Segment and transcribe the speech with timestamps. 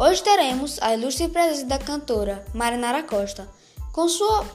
[0.00, 3.48] Hoje teremos a ilustre presença da cantora Marinara Costa,
[3.92, 4.46] com sua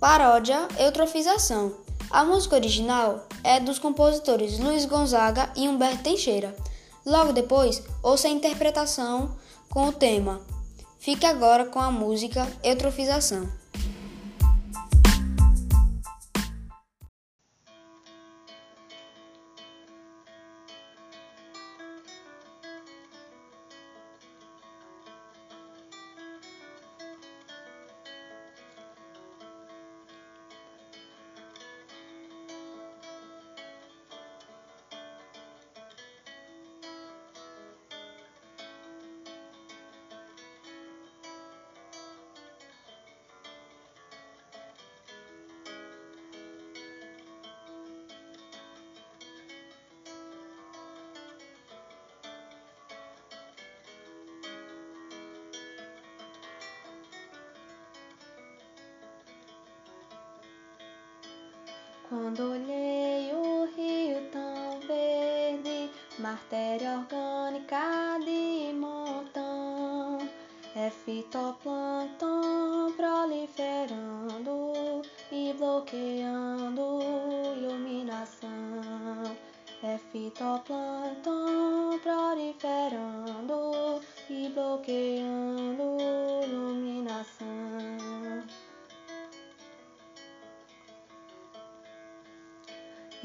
[0.00, 1.74] paródia Eutrofização.
[2.10, 6.56] A música original é dos compositores Luiz Gonzaga e Humberto Teixeira.
[7.04, 9.36] Logo depois, ouça a interpretação
[9.68, 10.40] com o tema.
[10.98, 13.46] Fique agora com a música Eutrofização.
[62.18, 70.16] Quando olhei o rio tão verde, matéria orgânica de montão,
[70.74, 74.72] é fitoplâncton proliferando
[75.30, 77.00] e bloqueando
[77.58, 78.48] iluminação.
[79.82, 84.00] É fitoplâncton proliferando
[84.30, 85.45] e bloqueando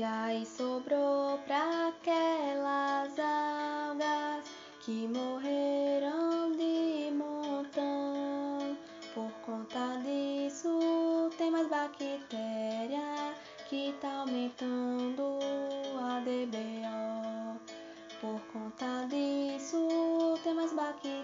[0.01, 4.43] E aí sobrou pra aquelas algas
[4.79, 8.75] que morreram de montão.
[9.13, 13.35] Por conta disso, tem mais bactéria
[13.69, 15.37] que tá aumentando
[15.99, 17.59] a DBO.
[18.19, 19.87] Por conta disso,
[20.43, 21.20] tem mais bactéria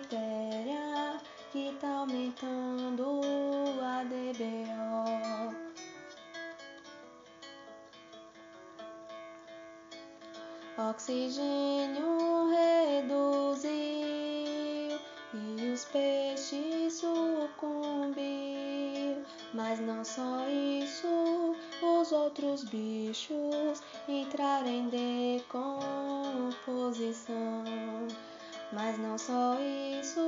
[10.79, 13.71] Oxigênio reduziu
[15.33, 19.23] e os peixes sucumbiram.
[19.55, 27.63] Mas não só isso, os outros bichos entraram em decomposição.
[28.71, 29.57] Mas não só
[29.99, 30.21] isso,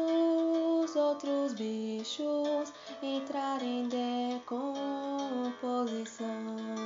[0.83, 2.73] os outros bichos
[3.03, 6.78] entraram em decomposição.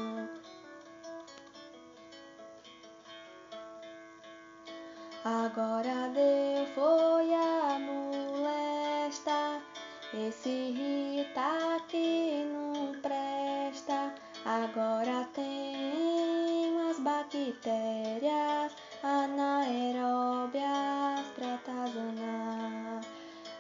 [5.56, 9.62] Agora deu foi a molesta,
[10.12, 14.16] esse irrita que não presta.
[14.44, 20.58] Agora tem umas bactérias anaeróbias
[21.36, 23.02] pra atazanar.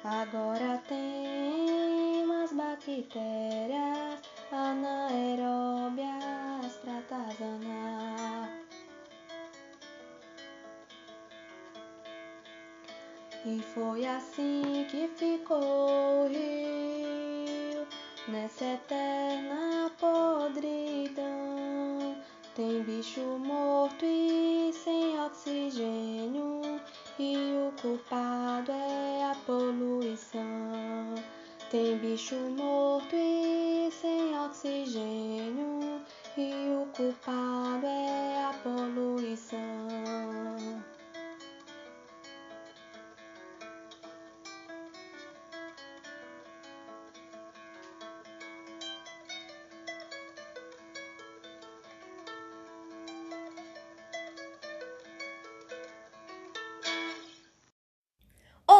[0.03, 4.19] Agora tem umas bactérias
[4.51, 5.72] anaeróbias
[13.45, 17.85] E foi assim que ficou o rio,
[18.29, 21.23] nessa eterna podridão.
[22.55, 26.61] Tem bicho morto e sem oxigênio,
[27.19, 27.35] e
[27.67, 31.13] o culpado é a poluição.
[31.69, 36.01] Tem bicho morto e sem oxigênio,
[36.37, 38.22] e o culpado é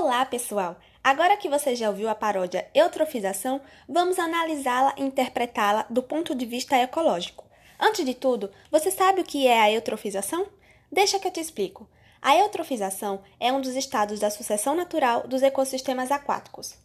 [0.03, 0.75] Olá, pessoal!
[1.01, 6.45] Agora que você já ouviu a paródia Eutrofização, vamos analisá-la e interpretá-la do ponto de
[6.45, 7.45] vista ecológico.
[7.79, 10.45] Antes de tudo, você sabe o que é a eutrofização?
[10.91, 11.87] Deixa que eu te explico.
[12.21, 16.75] A eutrofização é um dos estados da sucessão natural dos ecossistemas aquáticos.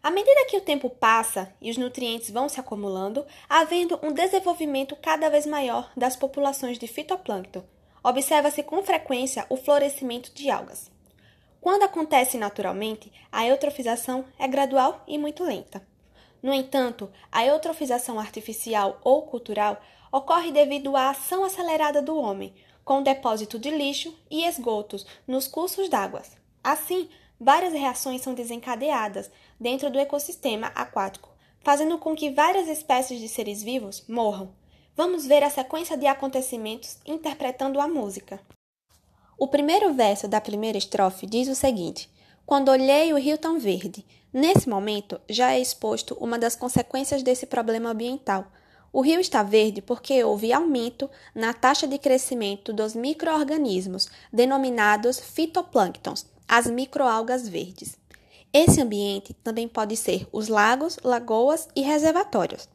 [0.00, 4.94] À medida que o tempo passa e os nutrientes vão se acumulando, havendo um desenvolvimento
[4.94, 7.64] cada vez maior das populações de fitoplâncton,
[8.04, 10.96] observa-se com frequência o florescimento de algas.
[11.60, 15.86] Quando acontece naturalmente, a eutrofização é gradual e muito lenta.
[16.42, 19.80] No entanto, a eutrofização artificial ou cultural
[20.12, 25.88] ocorre devido à ação acelerada do homem, com depósito de lixo e esgotos nos cursos
[25.88, 26.22] d'água.
[26.62, 27.08] Assim,
[27.38, 31.28] várias reações são desencadeadas dentro do ecossistema aquático,
[31.60, 34.54] fazendo com que várias espécies de seres vivos morram.
[34.96, 38.40] Vamos ver a sequência de acontecimentos interpretando a música.
[39.38, 42.10] O primeiro verso da primeira estrofe diz o seguinte:
[42.44, 44.04] quando olhei o rio tão verde.
[44.32, 48.46] Nesse momento, já é exposto uma das consequências desse problema ambiental.
[48.92, 56.26] O rio está verde porque houve aumento na taxa de crescimento dos microorganismos, denominados fitoplânctons,
[56.48, 57.96] as microalgas verdes.
[58.52, 62.68] Esse ambiente também pode ser os lagos, lagoas e reservatórios.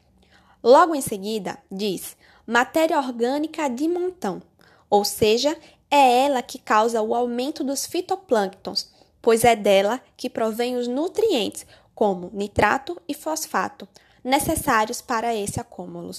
[0.62, 2.16] Logo em seguida, diz
[2.46, 4.40] matéria orgânica de montão,
[4.88, 5.56] ou seja,
[5.90, 8.92] é ela que causa o aumento dos fitoplânctons,
[9.22, 13.88] pois é dela que provém os nutrientes, como nitrato e fosfato,
[14.22, 16.10] necessários para esse acúmulo.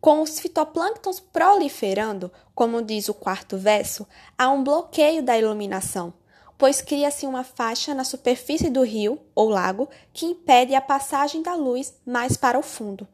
[0.00, 4.06] Com os fitoplânctons proliferando, como diz o quarto verso,
[4.36, 6.14] há um bloqueio da iluminação,
[6.56, 11.54] pois cria-se uma faixa na superfície do rio ou lago que impede a passagem da
[11.54, 13.08] luz mais para o fundo.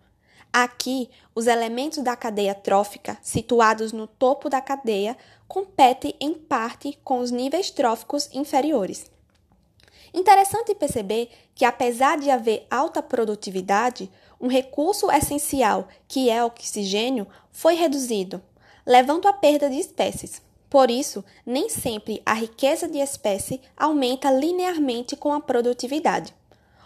[0.57, 5.17] Aqui, os elementos da cadeia trófica, situados no topo da cadeia,
[5.49, 9.11] competem em parte com os níveis tróficos inferiores.
[10.15, 14.09] Interessante perceber que, apesar de haver alta produtividade,
[14.41, 18.41] um recurso essencial, que é o oxigênio, foi reduzido,
[18.87, 20.41] levando à perda de espécies.
[20.71, 26.33] Por isso, nem sempre a riqueza de espécie aumenta linearmente com a produtividade.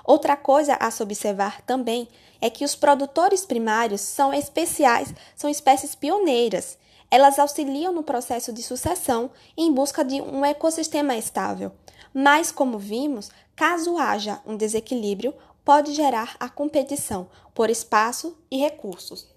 [0.09, 2.09] Outra coisa a se observar também
[2.41, 6.79] é que os produtores primários são especiais, são espécies pioneiras.
[7.11, 11.73] Elas auxiliam no processo de sucessão em busca de um ecossistema estável.
[12.15, 19.29] Mas, como vimos, caso haja um desequilíbrio, pode gerar a competição por espaço e recursos.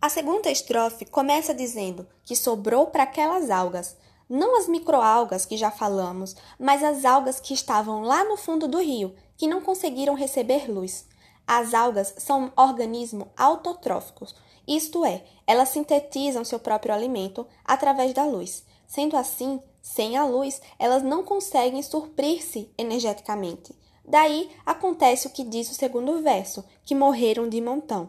[0.00, 3.96] A segunda estrofe começa dizendo que sobrou para aquelas algas,
[4.34, 8.78] não as microalgas que já falamos, mas as algas que estavam lá no fundo do
[8.78, 11.06] rio, que não conseguiram receber luz.
[11.46, 14.34] As algas são organismos autotróficos,
[14.66, 18.64] isto é, elas sintetizam seu próprio alimento através da luz.
[18.86, 23.74] Sendo assim, sem a luz, elas não conseguem suprir-se energeticamente.
[24.02, 28.08] Daí acontece o que diz o segundo verso, que morreram de montão.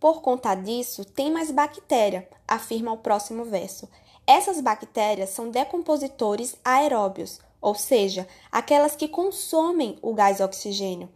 [0.00, 3.88] Por conta disso, tem mais bactéria, afirma o próximo verso.
[4.26, 11.08] Essas bactérias são decompositores aeróbios, ou seja, aquelas que consomem o gás oxigênio.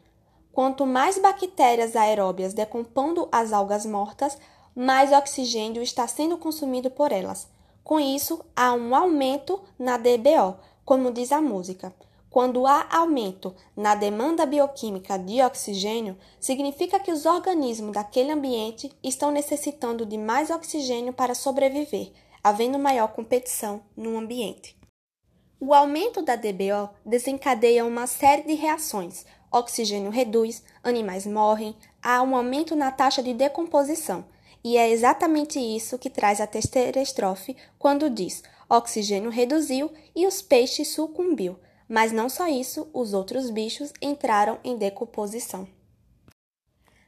[0.53, 4.39] Quanto mais bactérias aeróbias decompondo as algas mortas,
[4.75, 7.49] mais oxigênio está sendo consumido por elas.
[7.83, 11.95] Com isso, há um aumento na DBO, como diz a música.
[12.31, 19.31] Quando há aumento na demanda bioquímica de oxigênio, significa que os organismos daquele ambiente estão
[19.31, 22.11] necessitando de mais oxigênio para sobreviver,
[22.45, 24.77] havendo maior competição no ambiente.
[25.59, 29.25] O aumento da DBO desencadeia uma série de reações.
[29.51, 34.27] Oxigênio reduz, animais morrem, há um aumento na taxa de decomposição.
[34.63, 40.43] E é exatamente isso que traz a terceira estrofe quando diz: oxigênio reduziu e os
[40.43, 41.57] peixes sucumbiu.
[41.89, 45.67] Mas não só isso, os outros bichos entraram em decomposição.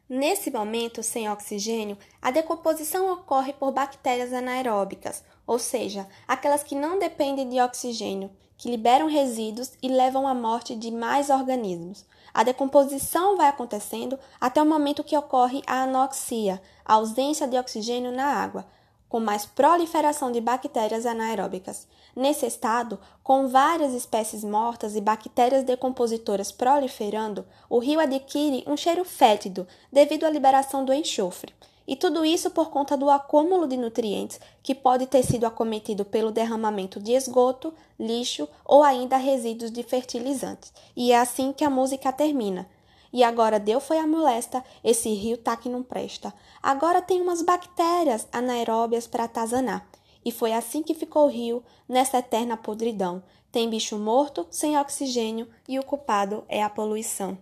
[0.08, 6.96] Nesse momento sem oxigênio, a decomposição ocorre por bactérias anaeróbicas, ou seja, aquelas que não
[6.96, 12.06] dependem de oxigênio, que liberam resíduos e levam à morte de mais organismos.
[12.32, 18.12] A decomposição vai acontecendo até o momento que ocorre a anoxia, a ausência de oxigênio
[18.12, 18.64] na água,
[19.08, 21.86] com mais proliferação de bactérias anaeróbicas.
[22.14, 29.04] Nesse estado, com várias espécies mortas e bactérias decompositoras proliferando, o rio adquire um cheiro
[29.04, 31.52] fétido devido à liberação do enxofre.
[31.86, 36.32] E tudo isso por conta do acúmulo de nutrientes que pode ter sido acometido pelo
[36.32, 40.72] derramamento de esgoto, lixo ou ainda resíduos de fertilizantes.
[40.96, 42.68] E é assim que a música termina.
[43.16, 46.34] E agora deu foi a molesta, esse rio tá que não presta.
[46.62, 49.88] Agora tem umas bactérias anaeróbias para atazanar.
[50.22, 53.22] E foi assim que ficou o rio, nessa eterna podridão.
[53.50, 57.38] Tem bicho morto, sem oxigênio, e o culpado é a poluição.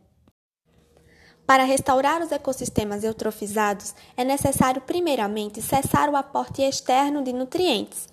[1.45, 8.07] Para restaurar os ecossistemas eutrofizados, é necessário, primeiramente, cessar o aporte externo de nutrientes.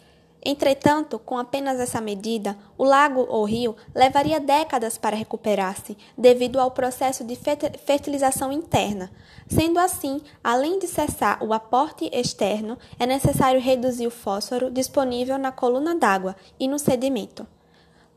[0.43, 6.71] Entretanto, com apenas essa medida, o lago ou rio levaria décadas para recuperar-se, devido ao
[6.71, 7.38] processo de
[7.86, 9.12] fertilização interna.
[9.48, 15.51] Sendo assim, além de cessar o aporte externo, é necessário reduzir o fósforo disponível na
[15.51, 17.45] coluna d'água e no sedimento.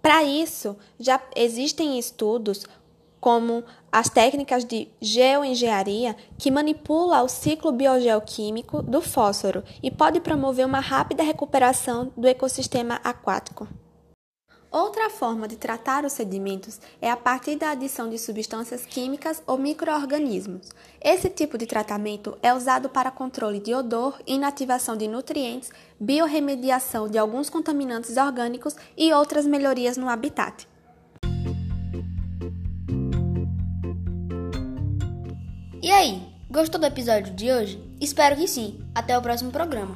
[0.00, 2.66] Para isso, já existem estudos
[3.24, 10.66] como as técnicas de geoengenharia que manipula o ciclo biogeoquímico do fósforo e pode promover
[10.66, 13.66] uma rápida recuperação do ecossistema aquático.
[14.70, 19.56] Outra forma de tratar os sedimentos é a partir da adição de substâncias químicas ou
[19.56, 20.68] microorganismos.
[21.00, 27.16] Esse tipo de tratamento é usado para controle de odor, inativação de nutrientes, biorremediação de
[27.16, 30.73] alguns contaminantes orgânicos e outras melhorias no habitat.
[35.84, 37.78] E aí, gostou do episódio de hoje?
[38.00, 38.80] Espero que sim.
[38.94, 39.94] Até o próximo programa.